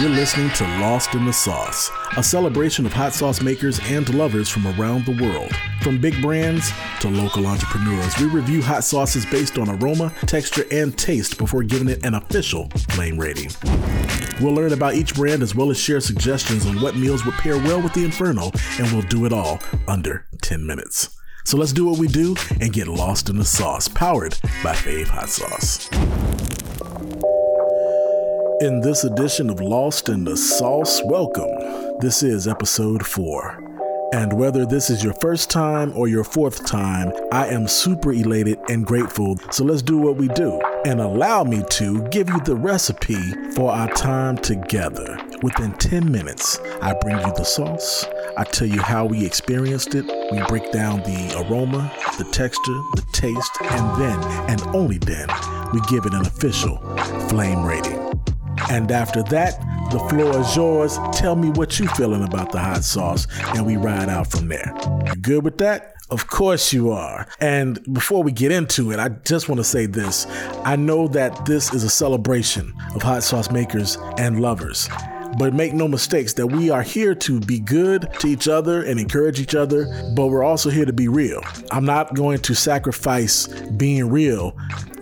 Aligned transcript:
You're 0.00 0.10
listening 0.10 0.50
to 0.50 0.64
Lost 0.78 1.14
in 1.14 1.24
the 1.24 1.32
Sauce, 1.32 1.90
a 2.18 2.22
celebration 2.22 2.84
of 2.84 2.92
hot 2.92 3.14
sauce 3.14 3.40
makers 3.40 3.80
and 3.84 4.06
lovers 4.14 4.48
from 4.48 4.66
around 4.66 5.06
the 5.06 5.16
world. 5.22 5.52
From 5.80 5.98
big 5.98 6.20
brands 6.20 6.70
to 7.00 7.08
local 7.08 7.46
entrepreneurs, 7.46 8.18
we 8.18 8.26
review 8.26 8.60
hot 8.60 8.84
sauces 8.84 9.24
based 9.24 9.56
on 9.56 9.70
aroma, 9.70 10.12
texture, 10.26 10.64
and 10.70 10.96
taste 10.98 11.38
before 11.38 11.62
giving 11.62 11.88
it 11.88 12.04
an 12.04 12.14
official 12.14 12.68
flame 12.90 13.18
rating. 13.18 13.50
We'll 14.40 14.52
learn 14.54 14.74
about 14.74 14.96
each 14.96 15.14
brand 15.14 15.42
as 15.42 15.54
well 15.54 15.70
as 15.70 15.78
share 15.78 16.00
suggestions 16.00 16.66
on 16.66 16.80
what 16.82 16.96
meals 16.96 17.24
would 17.24 17.34
pair 17.34 17.56
well 17.56 17.80
with 17.80 17.94
the 17.94 18.04
Inferno, 18.04 18.50
and 18.78 18.92
we'll 18.92 19.08
do 19.08 19.24
it 19.24 19.32
all 19.32 19.60
under 19.88 20.26
10 20.42 20.66
minutes. 20.66 21.15
So 21.46 21.56
let's 21.56 21.72
do 21.72 21.86
what 21.86 22.00
we 22.00 22.08
do 22.08 22.34
and 22.60 22.72
get 22.72 22.88
lost 22.88 23.28
in 23.28 23.36
the 23.36 23.44
sauce, 23.44 23.86
powered 23.86 24.36
by 24.64 24.74
Fave 24.74 25.06
Hot 25.06 25.28
Sauce. 25.28 25.88
In 28.60 28.80
this 28.80 29.04
edition 29.04 29.48
of 29.48 29.60
Lost 29.60 30.08
in 30.08 30.24
the 30.24 30.36
Sauce, 30.36 31.00
welcome. 31.04 31.48
This 32.00 32.24
is 32.24 32.48
episode 32.48 33.06
4. 33.06 33.62
And 34.12 34.32
whether 34.32 34.66
this 34.66 34.90
is 34.90 35.04
your 35.04 35.14
first 35.20 35.48
time 35.48 35.96
or 35.96 36.08
your 36.08 36.24
fourth 36.24 36.66
time, 36.66 37.12
I 37.30 37.46
am 37.46 37.68
super 37.68 38.12
elated 38.12 38.58
and 38.68 38.84
grateful. 38.84 39.36
So 39.52 39.62
let's 39.62 39.82
do 39.82 39.98
what 39.98 40.16
we 40.16 40.26
do 40.26 40.60
and 40.86 41.00
allow 41.00 41.42
me 41.42 41.64
to 41.68 42.00
give 42.10 42.28
you 42.28 42.38
the 42.42 42.54
recipe 42.54 43.20
for 43.56 43.72
our 43.72 43.88
time 43.94 44.38
together. 44.38 45.18
Within 45.42 45.72
10 45.72 46.12
minutes, 46.12 46.60
I 46.80 46.94
bring 47.00 47.16
you 47.16 47.34
the 47.34 47.42
sauce. 47.42 48.06
I 48.36 48.44
tell 48.44 48.68
you 48.68 48.80
how 48.80 49.04
we 49.04 49.26
experienced 49.26 49.96
it. 49.96 50.04
We 50.30 50.40
break 50.46 50.70
down 50.70 51.00
the 51.00 51.44
aroma, 51.44 51.92
the 52.18 52.24
texture, 52.30 52.78
the 52.94 53.04
taste, 53.12 53.50
and 53.62 54.00
then, 54.00 54.22
and 54.48 54.62
only 54.76 54.98
then, 54.98 55.26
we 55.72 55.80
give 55.88 56.06
it 56.06 56.14
an 56.14 56.20
official 56.20 56.76
flame 57.28 57.64
rating. 57.64 57.98
And 58.70 58.92
after 58.92 59.24
that, 59.24 59.58
the 59.90 59.98
floor 59.98 60.40
is 60.40 60.54
yours. 60.54 61.00
Tell 61.12 61.34
me 61.34 61.50
what 61.50 61.80
you're 61.80 61.88
feeling 61.96 62.22
about 62.22 62.52
the 62.52 62.60
hot 62.60 62.84
sauce, 62.84 63.26
and 63.56 63.66
we 63.66 63.76
ride 63.76 64.08
out 64.08 64.30
from 64.30 64.46
there. 64.46 64.72
You 65.06 65.16
good 65.16 65.42
with 65.42 65.58
that? 65.58 65.95
Of 66.08 66.28
course 66.28 66.72
you 66.72 66.92
are. 66.92 67.26
And 67.40 67.82
before 67.92 68.22
we 68.22 68.30
get 68.30 68.52
into 68.52 68.92
it, 68.92 69.00
I 69.00 69.08
just 69.08 69.48
want 69.48 69.58
to 69.58 69.64
say 69.64 69.86
this. 69.86 70.26
I 70.64 70.76
know 70.76 71.08
that 71.08 71.46
this 71.46 71.74
is 71.74 71.82
a 71.82 71.90
celebration 71.90 72.72
of 72.94 73.02
hot 73.02 73.24
sauce 73.24 73.50
makers 73.50 73.98
and 74.16 74.40
lovers. 74.40 74.88
But 75.36 75.52
make 75.52 75.74
no 75.74 75.88
mistakes 75.88 76.32
that 76.34 76.46
we 76.46 76.70
are 76.70 76.82
here 76.82 77.14
to 77.16 77.40
be 77.40 77.58
good 77.58 78.08
to 78.20 78.28
each 78.28 78.46
other 78.48 78.82
and 78.84 78.98
encourage 78.98 79.40
each 79.40 79.54
other, 79.54 79.86
but 80.14 80.28
we're 80.28 80.44
also 80.44 80.70
here 80.70 80.86
to 80.86 80.92
be 80.92 81.08
real. 81.08 81.42
I'm 81.72 81.84
not 81.84 82.14
going 82.14 82.38
to 82.38 82.54
sacrifice 82.54 83.48
being 83.72 84.08
real 84.08 84.56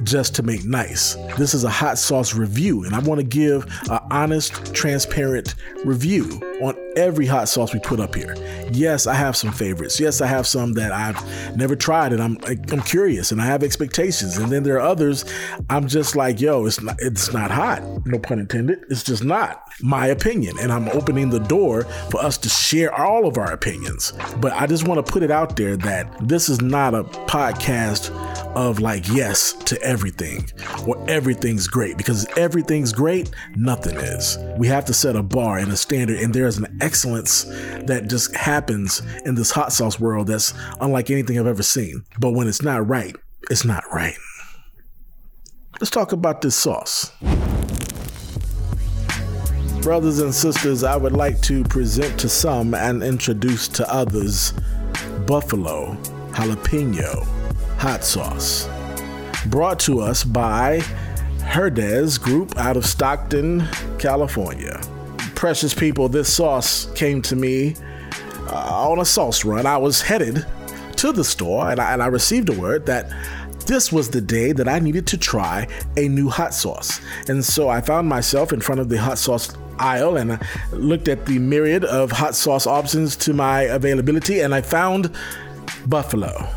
just 0.04 0.34
to 0.36 0.42
make 0.42 0.64
nice. 0.64 1.14
This 1.36 1.54
is 1.54 1.64
a 1.64 1.70
hot 1.70 1.98
sauce 1.98 2.34
review, 2.34 2.84
and 2.84 2.94
I 2.94 3.00
want 3.00 3.20
to 3.20 3.26
give 3.26 3.64
an 3.90 4.00
honest, 4.10 4.74
transparent 4.74 5.54
review 5.84 6.40
on 6.62 6.76
every 6.96 7.26
hot 7.26 7.48
sauce 7.48 7.74
we 7.74 7.80
put 7.80 8.00
up 8.00 8.14
here. 8.14 8.34
Yes, 8.72 9.06
I 9.06 9.14
have 9.14 9.36
some 9.36 9.52
favorites. 9.52 9.98
Yes, 9.98 10.20
I 10.20 10.26
have 10.26 10.46
some 10.46 10.72
that 10.74 10.92
I've 10.92 11.56
never 11.56 11.76
tried, 11.76 12.12
and 12.12 12.22
I'm 12.22 12.38
I'm 12.46 12.82
curious, 12.82 13.32
and 13.32 13.40
I 13.40 13.46
have 13.46 13.62
expectations. 13.62 14.36
And 14.36 14.50
then 14.50 14.62
there 14.62 14.76
are 14.76 14.80
others 14.80 15.24
I'm 15.70 15.88
just 15.88 16.16
like, 16.16 16.40
yo, 16.40 16.66
it's 16.66 16.80
not 16.80 16.96
it's 16.98 17.32
not 17.32 17.50
hot. 17.50 17.82
No 18.06 18.18
pun 18.18 18.38
intended. 18.38 18.84
It's 18.90 19.02
just 19.02 19.24
not 19.24 19.68
my 19.80 20.06
opinion, 20.06 20.56
and 20.60 20.72
I'm 20.72 20.88
opening 20.90 21.30
the 21.30 21.40
door 21.40 21.84
for 22.10 22.20
us 22.20 22.38
to 22.38 22.48
share 22.48 22.94
all 22.94 23.26
of 23.26 23.38
our 23.38 23.52
opinions. 23.52 24.12
But 24.38 24.52
I 24.52 24.66
just 24.66 24.86
want 24.86 25.04
to 25.04 25.12
put 25.12 25.22
it 25.22 25.30
out 25.30 25.56
there 25.56 25.76
that 25.78 26.28
this 26.28 26.48
is 26.48 26.60
not 26.60 26.94
a 26.94 27.04
podcast 27.04 28.10
of 28.56 28.80
like 28.80 29.08
yes 29.08 29.52
to 29.64 29.80
everything 29.82 30.50
or 30.86 31.02
everything's 31.08 31.66
great 31.66 31.96
because 31.96 32.26
everything's 32.36 32.92
great, 32.92 33.30
nothing 33.56 33.96
is. 33.96 34.38
We 34.56 34.66
have 34.68 34.84
to 34.86 34.94
set 34.94 35.16
a 35.16 35.22
bar 35.22 35.58
and 35.58 35.70
a 35.72 35.76
standard, 35.76 36.18
and 36.18 36.32
there's 36.32 36.58
an 36.58 36.78
excellence 36.80 37.44
that 37.44 38.08
just 38.08 38.34
happens 38.34 39.02
in 39.24 39.34
this 39.34 39.50
hot 39.50 39.72
sauce 39.72 39.98
world 39.98 40.28
that's 40.28 40.54
unlike 40.80 41.10
anything 41.10 41.38
I've 41.38 41.46
ever 41.46 41.62
seen. 41.62 42.04
But 42.18 42.32
when 42.32 42.48
it's 42.48 42.62
not 42.62 42.86
right, 42.86 43.14
it's 43.50 43.64
not 43.64 43.84
right. 43.92 44.16
Let's 45.80 45.90
talk 45.90 46.12
about 46.12 46.40
this 46.40 46.56
sauce. 46.56 47.10
Brothers 49.82 50.20
and 50.20 50.34
sisters, 50.34 50.82
I 50.82 50.96
would 50.96 51.12
like 51.12 51.40
to 51.42 51.62
present 51.64 52.18
to 52.20 52.28
some 52.28 52.74
and 52.74 53.02
introduce 53.02 53.68
to 53.68 53.92
others 53.92 54.54
Buffalo 55.26 55.94
Jalapeno 56.30 57.33
Hot 57.84 58.02
Sauce. 58.02 58.66
Brought 59.48 59.78
to 59.80 60.00
us 60.00 60.24
by 60.24 60.78
Herdez 61.40 62.18
Group 62.18 62.56
out 62.56 62.78
of 62.78 62.86
Stockton, 62.86 63.68
California. 63.98 64.80
Precious 65.34 65.74
people, 65.74 66.08
this 66.08 66.32
sauce 66.32 66.86
came 66.94 67.20
to 67.20 67.36
me 67.36 67.76
uh, 68.48 68.88
on 68.88 69.00
a 69.00 69.04
sauce 69.04 69.44
run. 69.44 69.66
I 69.66 69.76
was 69.76 70.00
headed 70.00 70.46
to 70.96 71.12
the 71.12 71.22
store 71.22 71.70
and 71.70 71.78
I, 71.78 71.92
and 71.92 72.02
I 72.02 72.06
received 72.06 72.48
a 72.48 72.58
word 72.58 72.86
that 72.86 73.12
this 73.66 73.92
was 73.92 74.08
the 74.08 74.22
day 74.22 74.52
that 74.52 74.66
I 74.66 74.78
needed 74.78 75.06
to 75.08 75.18
try 75.18 75.68
a 75.98 76.08
new 76.08 76.30
hot 76.30 76.54
sauce. 76.54 77.02
And 77.28 77.44
so 77.44 77.68
I 77.68 77.82
found 77.82 78.08
myself 78.08 78.54
in 78.54 78.62
front 78.62 78.80
of 78.80 78.88
the 78.88 78.96
hot 78.96 79.18
sauce 79.18 79.54
aisle 79.78 80.16
and 80.16 80.32
I 80.32 80.38
looked 80.72 81.08
at 81.08 81.26
the 81.26 81.38
myriad 81.38 81.84
of 81.84 82.12
hot 82.12 82.34
sauce 82.34 82.66
options 82.66 83.14
to 83.16 83.34
my 83.34 83.60
availability 83.64 84.40
and 84.40 84.54
I 84.54 84.62
found 84.62 85.14
Buffalo. 85.86 86.48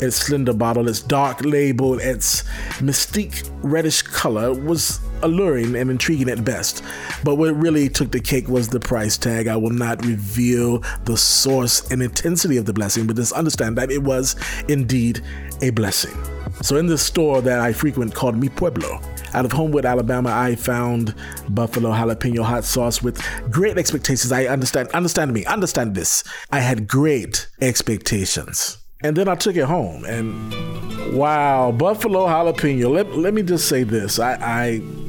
Its 0.00 0.16
slender 0.16 0.52
bottle, 0.52 0.88
its 0.88 1.00
dark 1.00 1.44
label, 1.44 1.98
its 1.98 2.44
mystique 2.78 3.48
reddish 3.62 4.02
color 4.02 4.52
was 4.52 5.00
alluring 5.22 5.74
and 5.74 5.90
intriguing 5.90 6.28
at 6.28 6.44
best. 6.44 6.82
But 7.24 7.34
what 7.36 7.54
really 7.56 7.88
took 7.88 8.12
the 8.12 8.20
cake 8.20 8.48
was 8.48 8.68
the 8.68 8.80
price 8.80 9.16
tag. 9.16 9.48
I 9.48 9.56
will 9.56 9.70
not 9.70 10.04
reveal 10.04 10.84
the 11.04 11.16
source 11.16 11.90
and 11.90 12.02
intensity 12.02 12.56
of 12.56 12.66
the 12.66 12.72
blessing, 12.72 13.06
but 13.06 13.16
just 13.16 13.32
understand 13.32 13.76
that 13.78 13.90
it 13.90 14.02
was 14.02 14.36
indeed 14.68 15.22
a 15.60 15.70
blessing. 15.70 16.16
So, 16.62 16.76
in 16.76 16.86
this 16.86 17.02
store 17.02 17.40
that 17.42 17.60
I 17.60 17.72
frequent 17.72 18.14
called 18.14 18.36
Mi 18.36 18.48
Pueblo, 18.48 19.00
out 19.34 19.44
of 19.44 19.52
Homewood, 19.52 19.84
Alabama, 19.84 20.30
I 20.30 20.56
found 20.56 21.14
buffalo 21.50 21.92
jalapeno 21.92 22.42
hot 22.42 22.64
sauce 22.64 23.02
with 23.02 23.22
great 23.50 23.78
expectations. 23.78 24.32
I 24.32 24.46
understand, 24.46 24.88
understand 24.88 25.32
me, 25.32 25.44
understand 25.44 25.94
this. 25.94 26.24
I 26.50 26.60
had 26.60 26.88
great 26.88 27.48
expectations. 27.60 28.78
And 29.00 29.16
then 29.16 29.28
I 29.28 29.36
took 29.36 29.54
it 29.54 29.64
home 29.64 30.04
and 30.04 31.16
wow, 31.16 31.70
buffalo 31.70 32.26
jalapeno. 32.26 32.90
Let, 32.90 33.16
let 33.16 33.32
me 33.32 33.42
just 33.44 33.68
say 33.68 33.84
this. 33.84 34.18
I, 34.18 34.34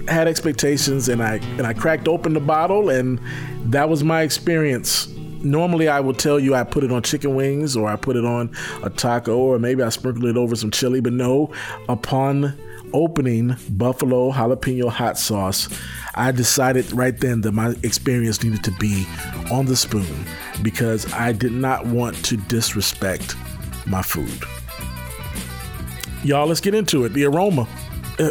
I 0.08 0.12
had 0.12 0.28
expectations 0.28 1.10
and 1.10 1.24
I 1.24 1.36
and 1.58 1.66
I 1.66 1.74
cracked 1.74 2.08
open 2.08 2.34
the 2.34 2.40
bottle 2.40 2.90
and 2.90 3.20
that 3.72 3.90
was 3.90 4.04
my 4.04 4.22
experience. 4.22 5.08
Normally 5.42 5.88
I 5.88 6.02
would 6.02 6.20
tell 6.20 6.40
you 6.40 6.54
I 6.54 6.64
put 6.66 6.84
it 6.84 6.92
on 6.92 7.02
chicken 7.02 7.34
wings 7.34 7.76
or 7.76 7.88
I 7.88 7.96
put 7.96 8.16
it 8.16 8.26
on 8.26 8.56
a 8.84 8.92
taco 8.92 9.36
or 9.36 9.58
maybe 9.58 9.82
I 9.82 9.90
sprinkled 9.90 10.26
it 10.26 10.38
over 10.38 10.56
some 10.56 10.70
chili, 10.70 11.00
but 11.00 11.14
no, 11.14 11.52
upon 11.88 12.54
opening 12.94 13.56
buffalo 13.72 14.32
jalapeno 14.32 14.90
hot 14.90 15.18
sauce, 15.18 15.68
I 16.14 16.32
decided 16.32 16.92
right 16.92 17.18
then 17.20 17.42
that 17.42 17.54
my 17.54 17.76
experience 17.82 18.44
needed 18.44 18.64
to 18.66 18.72
be 18.74 19.08
on 19.50 19.66
the 19.66 19.76
spoon 19.76 20.26
because 20.62 21.12
I 21.12 21.32
did 21.32 21.54
not 21.54 21.88
want 21.88 22.24
to 22.26 22.38
disrespect 22.38 23.36
my 23.90 24.02
food. 24.02 24.44
Y'all, 26.24 26.48
let's 26.48 26.62
get 26.62 26.76
into 26.76 27.06
it. 27.06 27.14
The 27.14 27.26
aroma. 27.26 27.68
Uh, 28.18 28.30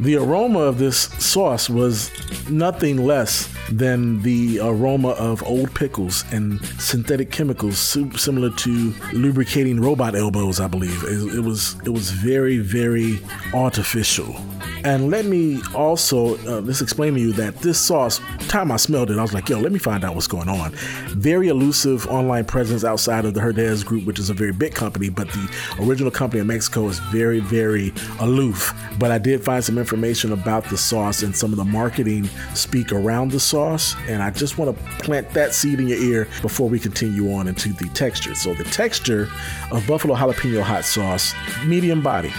the 0.00 0.16
aroma 0.16 0.60
of 0.60 0.78
this 0.78 0.98
sauce 0.98 1.68
was 1.68 2.10
nothing 2.48 3.04
less 3.04 3.52
than 3.70 4.22
the 4.22 4.58
aroma 4.60 5.10
of 5.10 5.42
old 5.42 5.74
pickles 5.74 6.24
and 6.32 6.64
synthetic 6.80 7.30
chemicals, 7.30 7.78
similar 7.78 8.50
to 8.50 8.94
lubricating 9.12 9.80
robot 9.80 10.14
elbows. 10.14 10.58
I 10.58 10.68
believe 10.68 11.02
it, 11.04 11.36
it 11.36 11.40
was. 11.40 11.76
It 11.84 11.90
was 11.90 12.10
very, 12.10 12.58
very 12.58 13.20
artificial. 13.52 14.36
And 14.84 15.10
let 15.10 15.26
me 15.26 15.60
also 15.74 16.36
uh, 16.46 16.60
just 16.62 16.82
explain 16.82 17.14
to 17.14 17.20
you 17.20 17.32
that 17.34 17.56
this 17.56 17.78
sauce, 17.78 18.20
time 18.48 18.72
I 18.72 18.76
smelled 18.76 19.10
it, 19.10 19.18
I 19.18 19.22
was 19.22 19.34
like, 19.34 19.48
yo, 19.48 19.58
let 19.58 19.72
me 19.72 19.78
find 19.78 20.04
out 20.04 20.14
what's 20.14 20.26
going 20.26 20.48
on. 20.48 20.72
Very 21.08 21.48
elusive 21.48 22.06
online 22.08 22.44
presence 22.44 22.84
outside 22.84 23.24
of 23.24 23.34
the 23.34 23.40
Herdez 23.40 23.84
group, 23.84 24.04
which 24.06 24.18
is 24.18 24.30
a 24.30 24.34
very 24.34 24.52
big 24.52 24.74
company, 24.74 25.10
but 25.10 25.28
the 25.28 25.56
original 25.80 26.10
company 26.10 26.40
in 26.40 26.46
Mexico 26.46 26.88
is 26.88 26.98
very, 26.98 27.40
very 27.40 27.92
aloof. 28.20 28.72
But 28.98 29.10
I 29.10 29.18
did 29.18 29.44
find 29.44 29.62
some 29.62 29.78
information 29.78 30.32
about 30.32 30.64
the 30.64 30.78
sauce 30.78 31.22
and 31.22 31.36
some 31.36 31.52
of 31.52 31.58
the 31.58 31.64
marketing 31.64 32.28
speak 32.54 32.92
around 32.92 33.32
the 33.32 33.40
sauce. 33.40 33.94
And 34.08 34.22
I 34.22 34.30
just 34.30 34.58
want 34.58 34.76
to 34.76 34.82
plant 35.02 35.30
that 35.30 35.54
seed 35.54 35.80
in 35.80 35.88
your 35.88 35.98
ear 35.98 36.28
before 36.42 36.68
we 36.68 36.78
continue 36.78 37.32
on 37.32 37.48
into 37.48 37.72
the 37.72 37.88
texture. 37.90 38.34
So, 38.34 38.54
the 38.54 38.64
texture 38.64 39.28
of 39.70 39.86
buffalo 39.86 40.14
jalapeno 40.14 40.62
hot 40.62 40.84
sauce, 40.84 41.34
medium 41.66 42.02
body. 42.02 42.32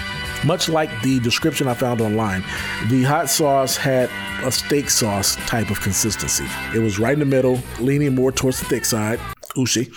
Much 0.45 0.69
like 0.69 0.89
the 1.03 1.19
description 1.19 1.67
I 1.67 1.73
found 1.75 2.01
online, 2.01 2.43
the 2.89 3.03
hot 3.03 3.29
sauce 3.29 3.77
had 3.77 4.09
a 4.43 4.51
steak 4.51 4.89
sauce 4.89 5.35
type 5.47 5.69
of 5.69 5.81
consistency. 5.81 6.45
It 6.75 6.79
was 6.79 6.97
right 6.97 7.13
in 7.13 7.19
the 7.19 7.25
middle, 7.25 7.59
leaning 7.79 8.15
more 8.15 8.31
towards 8.31 8.59
the 8.59 8.65
thick 8.65 8.85
side, 8.85 9.19
ushi, 9.55 9.93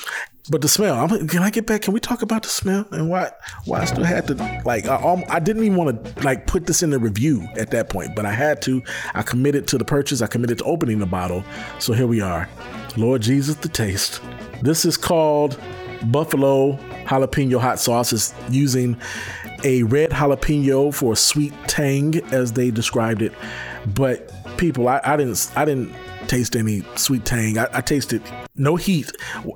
But 0.51 0.61
the 0.61 0.69
smell, 0.69 0.95
I'm, 0.97 1.27
can 1.29 1.43
I 1.43 1.49
get 1.49 1.65
back? 1.65 1.83
Can 1.83 1.95
we 1.95 2.01
talk 2.01 2.21
about 2.21 2.43
the 2.43 2.51
smell 2.51 2.87
and 2.91 3.09
why 3.09 3.31
why 3.65 3.81
I 3.81 3.85
still 3.87 4.05
had 4.05 4.27
to 4.27 4.35
like 4.67 4.87
I, 4.87 4.97
um, 4.97 5.25
I 5.31 5.41
didn't 5.41 5.65
even 5.65 5.79
want 5.79 6.05
to 6.05 6.23
like 6.23 6.47
put 6.47 6.67
this 6.67 6.83
in 6.83 6.91
the 6.91 6.99
review 6.99 7.49
at 7.57 7.71
that 7.71 7.89
point, 7.89 8.15
but 8.15 8.27
I 8.27 8.33
had 8.33 8.61
to. 8.63 8.83
I 9.15 9.23
committed 9.23 9.67
to 9.69 9.79
the 9.79 9.87
purchase. 9.87 10.21
I 10.21 10.27
committed 10.27 10.59
to 10.59 10.65
opening 10.65 10.99
the 10.99 11.07
bottle. 11.07 11.43
So 11.79 11.95
here 11.95 12.07
we 12.07 12.21
are. 12.21 12.47
Lord 12.99 13.23
Jesus, 13.23 13.57
the 13.57 13.71
taste. 13.71 14.21
This 14.61 14.85
is 14.85 14.99
called 14.99 15.59
Buffalo 16.05 16.79
Jalapeno 17.05 17.61
Hot 17.61 17.79
Sauce. 17.79 18.13
is 18.13 18.35
using 18.51 18.97
a 19.63 19.83
red 19.85 20.11
jalapeno 20.11 20.95
for 20.95 21.17
sweet 21.17 21.53
tang, 21.67 22.17
as 22.33 22.53
they 22.53 22.71
described 22.71 23.23
it. 23.23 23.33
But 23.95 24.33
people, 24.57 24.89
I, 24.89 25.01
I 25.05 25.17
didn't 25.17 25.51
I 25.57 25.65
didn't 25.65 25.93
taste 26.27 26.57
any 26.57 26.83
sweet 26.97 27.25
tang. 27.25 27.59
I, 27.59 27.69
I 27.73 27.81
tasted 27.81 28.23
no 28.57 28.77
heat. 28.77 29.13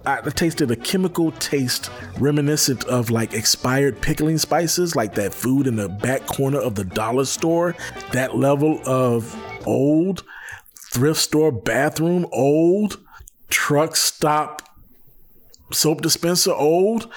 I 0.07 0.21
tasted 0.31 0.71
a 0.71 0.77
chemical 0.77 1.31
taste 1.33 1.91
reminiscent 2.19 2.85
of 2.85 3.11
like 3.11 3.35
expired 3.35 4.01
pickling 4.01 4.39
spices, 4.39 4.97
like 4.97 5.15
that 5.15 5.33
food 5.33 5.67
in 5.67 5.77
the 5.77 5.89
back 5.89 6.27
corner 6.27 6.61
of 6.61 6.75
the 6.75 6.85
dollar 6.85 7.25
store. 7.25 7.75
That 8.13 8.37
level 8.37 8.81
of 8.87 9.37
old 9.67 10.25
thrift 10.93 11.21
store 11.21 11.53
bathroom, 11.53 12.27
old 12.33 12.99
truck 13.49 13.97
stop 13.97 14.63
soap 15.71 16.03
dispenser 16.03 16.53
old. 16.53 17.13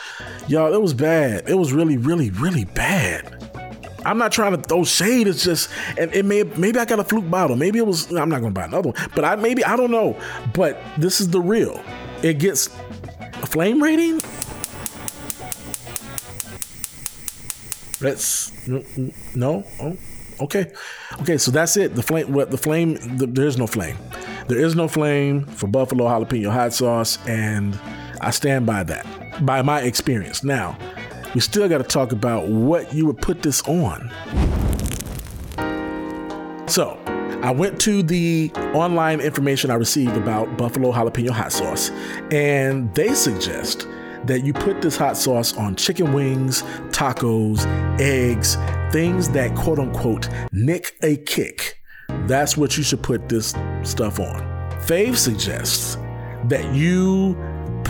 Y'all, 0.47 0.73
it 0.73 0.81
was 0.81 0.93
bad. 0.93 1.49
It 1.49 1.55
was 1.55 1.73
really, 1.73 1.97
really, 1.97 2.29
really 2.31 2.65
bad. 2.65 3.37
I'm 4.05 4.17
not 4.17 4.31
trying 4.31 4.55
to 4.55 4.61
throw 4.61 4.83
shade. 4.83 5.27
It's 5.27 5.43
just, 5.43 5.69
and 5.97 6.13
it 6.13 6.25
may 6.25 6.43
maybe 6.43 6.79
I 6.79 6.85
got 6.85 6.99
a 6.99 7.03
fluke 7.03 7.29
bottle. 7.29 7.55
Maybe 7.55 7.79
it 7.79 7.85
was. 7.85 8.11
I'm 8.11 8.29
not 8.29 8.41
gonna 8.41 8.51
buy 8.51 8.65
another 8.65 8.89
one. 8.89 9.09
But 9.15 9.25
I 9.25 9.35
maybe 9.35 9.63
I 9.63 9.75
don't 9.75 9.91
know. 9.91 10.17
But 10.53 10.81
this 10.97 11.21
is 11.21 11.29
the 11.29 11.39
real. 11.39 11.81
It 12.23 12.39
gets 12.39 12.67
a 12.67 13.45
flame 13.45 13.81
rating. 13.81 14.19
Let's 18.01 18.51
no. 19.35 19.63
Oh, 19.79 19.97
okay, 20.41 20.71
okay. 21.21 21.37
So 21.37 21.51
that's 21.51 21.77
it. 21.77 21.93
The 21.93 22.01
flame. 22.01 22.33
What 22.33 22.49
the 22.49 22.57
flame? 22.57 23.17
The, 23.17 23.27
there's 23.27 23.57
no 23.57 23.67
flame. 23.67 23.97
There 24.47 24.59
is 24.59 24.75
no 24.75 24.87
flame 24.87 25.45
for 25.45 25.67
buffalo 25.67 26.05
jalapeno 26.05 26.51
hot 26.51 26.73
sauce, 26.73 27.19
and 27.27 27.79
I 28.21 28.29
stand 28.31 28.65
by 28.65 28.83
that. 28.83 29.45
By 29.45 29.61
my 29.63 29.81
experience. 29.81 30.43
Now, 30.43 30.77
we 31.33 31.41
still 31.41 31.67
got 31.67 31.79
to 31.79 31.83
talk 31.83 32.11
about 32.11 32.47
what 32.47 32.93
you 32.93 33.05
would 33.07 33.17
put 33.17 33.41
this 33.41 33.61
on. 33.63 34.11
So, 36.67 36.99
I 37.41 37.51
went 37.51 37.81
to 37.81 38.03
the 38.03 38.51
online 38.75 39.19
information 39.19 39.71
I 39.71 39.73
received 39.73 40.15
about 40.15 40.57
Buffalo 40.57 40.91
Jalapeno 40.91 41.31
Hot 41.31 41.51
Sauce, 41.51 41.89
and 42.31 42.93
they 42.93 43.13
suggest 43.15 43.87
that 44.25 44.41
you 44.45 44.53
put 44.53 44.81
this 44.81 44.95
hot 44.95 45.17
sauce 45.17 45.57
on 45.57 45.75
chicken 45.75 46.13
wings, 46.13 46.61
tacos, 46.91 47.65
eggs, 47.99 48.57
things 48.93 49.29
that 49.29 49.55
quote 49.55 49.79
unquote 49.79 50.29
nick 50.51 50.95
a 51.01 51.17
kick. 51.17 51.81
That's 52.27 52.55
what 52.55 52.77
you 52.77 52.83
should 52.83 53.01
put 53.01 53.27
this 53.27 53.55
stuff 53.81 54.19
on. 54.19 54.41
Fave 54.85 55.15
suggests 55.15 55.97
that 56.45 56.75
you 56.75 57.35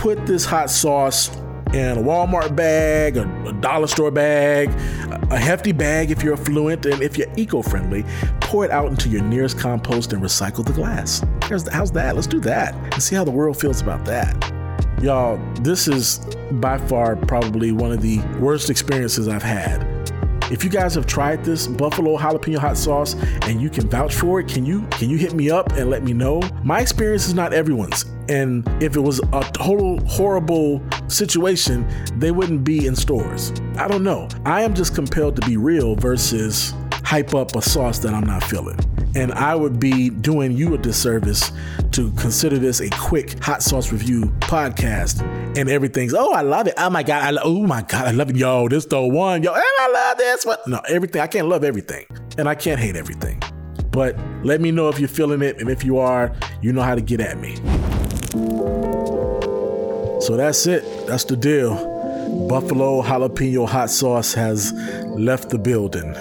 put 0.02 0.26
this 0.26 0.44
hot 0.44 0.68
sauce 0.68 1.28
in 1.72 1.96
a 1.96 2.02
Walmart 2.02 2.56
bag, 2.56 3.16
a, 3.16 3.22
a 3.46 3.52
dollar 3.52 3.86
store 3.86 4.10
bag, 4.10 4.68
a, 4.68 5.34
a 5.34 5.38
hefty 5.38 5.70
bag 5.70 6.10
if 6.10 6.24
you're 6.24 6.32
affluent, 6.32 6.84
and 6.86 7.00
if 7.00 7.16
you're 7.16 7.28
eco 7.36 7.62
friendly, 7.62 8.04
pour 8.40 8.64
it 8.64 8.72
out 8.72 8.88
into 8.90 9.08
your 9.08 9.22
nearest 9.22 9.60
compost 9.60 10.12
and 10.12 10.20
recycle 10.20 10.66
the 10.66 10.72
glass. 10.72 11.24
Here's 11.44 11.68
how's 11.68 11.92
that? 11.92 12.16
Let's 12.16 12.26
do 12.26 12.40
that 12.40 12.74
and 12.92 13.00
see 13.00 13.14
how 13.14 13.22
the 13.22 13.30
world 13.30 13.56
feels 13.56 13.80
about 13.80 14.04
that. 14.06 14.52
Y'all, 15.00 15.36
this 15.60 15.86
is 15.86 16.18
by 16.50 16.78
far 16.78 17.14
probably 17.14 17.70
one 17.70 17.92
of 17.92 18.02
the 18.02 18.18
worst 18.40 18.70
experiences 18.70 19.28
I've 19.28 19.44
had. 19.44 19.91
If 20.52 20.62
you 20.62 20.68
guys 20.68 20.94
have 20.96 21.06
tried 21.06 21.42
this 21.46 21.66
buffalo 21.66 22.18
jalapeno 22.18 22.58
hot 22.58 22.76
sauce 22.76 23.14
and 23.44 23.58
you 23.58 23.70
can 23.70 23.88
vouch 23.88 24.14
for 24.14 24.38
it, 24.38 24.48
can 24.48 24.66
you 24.66 24.82
can 24.90 25.08
you 25.08 25.16
hit 25.16 25.32
me 25.32 25.50
up 25.50 25.72
and 25.72 25.88
let 25.88 26.02
me 26.02 26.12
know? 26.12 26.42
My 26.62 26.80
experience 26.80 27.26
is 27.26 27.32
not 27.32 27.54
everyone's. 27.54 28.04
And 28.28 28.68
if 28.82 28.94
it 28.94 29.00
was 29.00 29.18
a 29.32 29.50
total 29.54 29.98
horrible 30.06 30.82
situation, 31.08 31.88
they 32.18 32.32
wouldn't 32.32 32.64
be 32.64 32.86
in 32.86 32.94
stores. 32.94 33.50
I 33.78 33.88
don't 33.88 34.02
know. 34.02 34.28
I 34.44 34.60
am 34.60 34.74
just 34.74 34.94
compelled 34.94 35.36
to 35.36 35.46
be 35.46 35.56
real 35.56 35.96
versus 35.96 36.74
hype 37.02 37.34
up 37.34 37.56
a 37.56 37.62
sauce 37.62 37.98
that 38.00 38.12
I'm 38.12 38.26
not 38.26 38.44
feeling. 38.44 38.78
And 39.14 39.32
I 39.32 39.54
would 39.54 39.80
be 39.80 40.10
doing 40.10 40.52
you 40.52 40.74
a 40.74 40.78
disservice 40.78 41.50
to 41.92 42.10
consider 42.12 42.58
this 42.58 42.80
a 42.80 42.90
quick 42.90 43.42
hot 43.42 43.62
sauce 43.62 43.92
review 43.92 44.22
podcast 44.40 45.22
and 45.56 45.68
everything's, 45.68 46.14
oh, 46.14 46.32
I 46.32 46.40
love 46.42 46.66
it. 46.66 46.74
Oh 46.78 46.90
my 46.90 47.02
God. 47.02 47.22
I 47.22 47.30
lo- 47.30 47.42
oh 47.44 47.66
my 47.66 47.82
God. 47.82 48.06
I 48.06 48.10
love 48.10 48.30
it. 48.30 48.36
Yo, 48.36 48.68
this 48.68 48.86
the 48.86 49.00
one. 49.00 49.42
Yo, 49.42 49.52
and 49.52 49.62
I 49.80 49.90
love 49.92 50.18
this. 50.18 50.44
What? 50.44 50.66
No, 50.66 50.80
everything. 50.88 51.20
I 51.20 51.26
can't 51.26 51.48
love 51.48 51.64
everything. 51.64 52.06
And 52.38 52.48
I 52.48 52.54
can't 52.54 52.80
hate 52.80 52.96
everything. 52.96 53.42
But 53.90 54.16
let 54.42 54.60
me 54.60 54.70
know 54.70 54.88
if 54.88 54.98
you're 54.98 55.08
feeling 55.08 55.42
it. 55.42 55.60
And 55.60 55.68
if 55.68 55.84
you 55.84 55.98
are, 55.98 56.34
you 56.62 56.72
know 56.72 56.82
how 56.82 56.94
to 56.94 57.02
get 57.02 57.20
at 57.20 57.38
me. 57.38 57.56
So 60.20 60.36
that's 60.36 60.66
it. 60.66 60.84
That's 61.06 61.24
the 61.24 61.36
deal. 61.36 61.74
Buffalo 62.48 63.02
jalapeno 63.02 63.68
hot 63.68 63.90
sauce 63.90 64.32
has 64.34 64.72
left 65.08 65.50
the 65.50 65.58
building. 65.58 66.14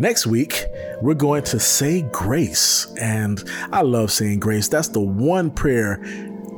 Next 0.00 0.26
week, 0.26 0.64
we're 1.02 1.14
going 1.14 1.42
to 1.42 1.58
say 1.58 2.02
grace. 2.12 2.86
And 3.00 3.42
I 3.72 3.82
love 3.82 4.12
saying 4.12 4.40
grace. 4.40 4.68
That's 4.68 4.88
the 4.88 5.00
one 5.00 5.50
prayer 5.50 6.00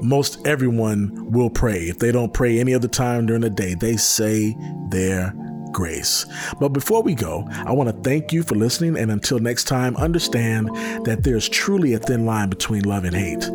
most 0.03 0.47
everyone 0.47 1.33
will 1.33 1.49
pray. 1.49 1.85
If 1.85 1.99
they 1.99 2.13
don't 2.13 2.33
pray 2.33 2.61
any 2.61 2.75
other 2.75 2.89
time 2.89 3.27
during 3.27 3.41
the 3.41 3.51
day, 3.51 3.75
they 3.75 3.97
say 3.97 4.55
their 4.91 5.35
grace. 5.73 6.27
But 6.61 6.69
before 6.69 7.03
we 7.03 7.15
go, 7.15 7.49
I 7.51 7.73
want 7.73 7.89
to 7.89 8.09
thank 8.09 8.33
you 8.33 8.43
for 8.43 8.55
listening. 8.55 8.99
And 8.99 9.11
until 9.11 9.39
next 9.39 9.65
time, 9.65 9.97
understand 9.97 10.69
that 11.05 11.23
there's 11.23 11.49
truly 11.49 11.95
a 11.95 11.99
thin 11.99 12.27
line 12.27 12.51
between 12.51 12.83
love 12.83 13.05
and 13.05 13.17
hate. 13.17 13.49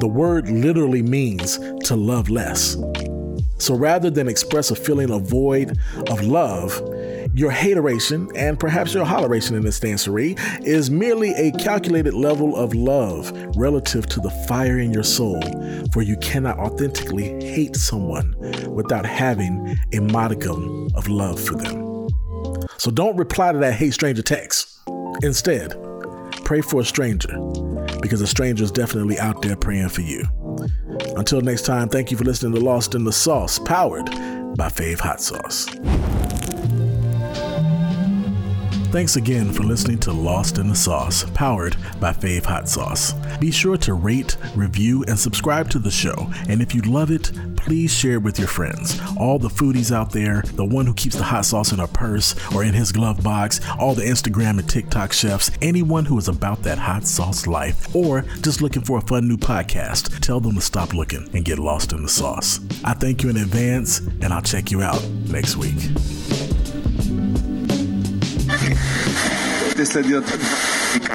The 0.00 0.08
word 0.08 0.48
literally 0.48 1.02
means 1.02 1.58
to 1.84 1.96
love 1.96 2.30
less. 2.30 2.76
So 3.58 3.74
rather 3.74 4.08
than 4.08 4.26
express 4.26 4.70
a 4.70 4.76
feeling 4.76 5.10
of 5.10 5.22
void 5.22 5.78
of 6.08 6.22
love, 6.22 6.72
your 7.34 7.50
hateration, 7.50 8.28
and 8.34 8.58
perhaps 8.58 8.94
your 8.94 9.04
holleration 9.04 9.52
in 9.52 9.62
this 9.62 9.78
dancery, 9.78 10.38
is 10.64 10.90
merely 10.90 11.32
a 11.34 11.52
calculated 11.52 12.14
level 12.14 12.56
of 12.56 12.74
love 12.74 13.32
relative 13.56 14.06
to 14.06 14.20
the 14.20 14.30
fire 14.48 14.78
in 14.78 14.92
your 14.92 15.02
soul, 15.02 15.40
for 15.92 16.02
you 16.02 16.16
cannot 16.18 16.58
authentically 16.58 17.44
hate 17.44 17.76
someone 17.76 18.34
without 18.74 19.06
having 19.06 19.76
a 19.92 20.00
modicum 20.00 20.88
of 20.94 21.08
love 21.08 21.40
for 21.40 21.54
them. 21.54 22.08
So 22.78 22.90
don't 22.90 23.16
reply 23.16 23.52
to 23.52 23.58
that 23.58 23.74
hate 23.74 23.94
stranger 23.94 24.22
text. 24.22 24.80
Instead, 25.22 25.76
pray 26.44 26.60
for 26.62 26.80
a 26.80 26.84
stranger, 26.84 27.36
because 28.00 28.20
a 28.20 28.26
stranger 28.26 28.64
is 28.64 28.72
definitely 28.72 29.18
out 29.18 29.42
there 29.42 29.56
praying 29.56 29.90
for 29.90 30.00
you. 30.00 30.24
Until 31.16 31.40
next 31.40 31.62
time, 31.62 31.88
thank 31.88 32.10
you 32.10 32.16
for 32.16 32.24
listening 32.24 32.54
to 32.54 32.60
Lost 32.60 32.94
in 32.94 33.04
the 33.04 33.12
Sauce, 33.12 33.58
powered 33.58 34.06
by 34.56 34.68
Fave 34.68 34.98
Hot 35.00 35.20
Sauce. 35.20 35.68
Thanks 38.90 39.14
again 39.14 39.52
for 39.52 39.62
listening 39.62 40.00
to 40.00 40.12
Lost 40.12 40.58
in 40.58 40.68
the 40.68 40.74
Sauce, 40.74 41.24
powered 41.32 41.76
by 42.00 42.12
Fave 42.12 42.44
Hot 42.46 42.68
Sauce. 42.68 43.12
Be 43.38 43.52
sure 43.52 43.76
to 43.76 43.94
rate, 43.94 44.36
review, 44.56 45.04
and 45.06 45.16
subscribe 45.16 45.70
to 45.70 45.78
the 45.78 45.92
show. 45.92 46.28
And 46.48 46.60
if 46.60 46.74
you 46.74 46.82
love 46.82 47.12
it, 47.12 47.30
please 47.56 47.94
share 47.94 48.14
it 48.14 48.22
with 48.22 48.36
your 48.36 48.48
friends. 48.48 49.00
All 49.16 49.38
the 49.38 49.48
foodies 49.48 49.94
out 49.94 50.10
there, 50.10 50.42
the 50.54 50.64
one 50.64 50.86
who 50.86 50.94
keeps 50.94 51.14
the 51.14 51.22
hot 51.22 51.44
sauce 51.44 51.70
in 51.70 51.78
her 51.78 51.86
purse 51.86 52.34
or 52.52 52.64
in 52.64 52.74
his 52.74 52.90
glove 52.90 53.22
box, 53.22 53.60
all 53.78 53.94
the 53.94 54.02
Instagram 54.02 54.58
and 54.58 54.68
TikTok 54.68 55.12
chefs, 55.12 55.52
anyone 55.62 56.04
who 56.04 56.18
is 56.18 56.26
about 56.26 56.64
that 56.64 56.78
hot 56.78 57.04
sauce 57.04 57.46
life, 57.46 57.94
or 57.94 58.22
just 58.40 58.60
looking 58.60 58.82
for 58.82 58.98
a 58.98 59.02
fun 59.02 59.28
new 59.28 59.36
podcast, 59.36 60.18
tell 60.18 60.40
them 60.40 60.56
to 60.56 60.60
stop 60.60 60.94
looking 60.94 61.30
and 61.32 61.44
get 61.44 61.60
lost 61.60 61.92
in 61.92 62.02
the 62.02 62.08
sauce. 62.08 62.58
I 62.84 62.94
thank 62.94 63.22
you 63.22 63.30
in 63.30 63.36
advance, 63.36 64.00
and 64.00 64.32
I'll 64.32 64.42
check 64.42 64.72
you 64.72 64.82
out 64.82 65.00
next 65.28 65.56
week. 65.56 65.78
especialidade. 69.82 71.10